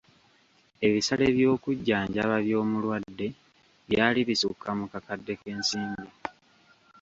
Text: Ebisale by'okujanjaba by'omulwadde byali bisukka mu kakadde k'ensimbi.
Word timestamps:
Ebisale 0.87 1.25
by'okujanjaba 1.35 2.35
by'omulwadde 2.45 3.27
byali 3.89 4.19
bisukka 4.27 4.69
mu 4.79 4.85
kakadde 4.93 5.33
k'ensimbi. 5.41 6.09